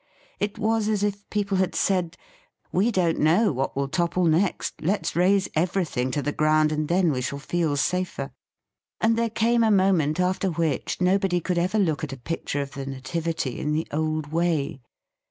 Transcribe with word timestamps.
It 0.39 0.57
was 0.57 0.89
as 0.89 1.03
if 1.03 1.29
people 1.29 1.57
had 1.57 1.75
said: 1.75 2.17
"We 2.71 2.89
don't 2.91 3.19
know 3.19 3.51
what 3.51 3.75
will 3.75 3.87
topple 3.87 4.25
next. 4.25 4.81
Let's 4.81 5.15
raze 5.15 5.47
everything 5.53 6.09
to 6.09 6.23
the 6.23 6.31
ground, 6.31 6.71
and 6.71 6.87
then 6.87 7.11
we 7.11 7.21
shall 7.21 7.37
feel 7.37 7.77
safer." 7.77 8.31
And 8.99 9.15
there 9.15 9.29
came 9.29 9.63
a 9.63 9.69
moment 9.69 10.19
after 10.19 10.47
which 10.49 10.99
no 11.01 11.19
body 11.19 11.39
could 11.39 11.59
ever 11.59 11.77
look 11.77 12.03
at 12.03 12.13
a 12.13 12.17
picture 12.17 12.63
of 12.63 12.71
the 12.71 12.87
Nativity 12.87 13.59
in 13.59 13.73
the 13.73 13.87
old 13.93 14.31
way. 14.31 14.81